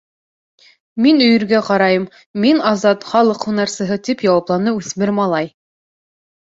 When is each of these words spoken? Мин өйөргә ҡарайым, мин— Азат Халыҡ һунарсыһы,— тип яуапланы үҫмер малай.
Мин 1.05 1.19
өйөргә 1.25 1.59
ҡарайым, 1.67 2.07
мин— 2.47 2.63
Азат 2.71 3.07
Халыҡ 3.13 3.47
һунарсыһы,— 3.51 4.01
тип 4.09 4.29
яуапланы 4.31 4.79
үҫмер 4.81 5.19
малай. 5.23 5.55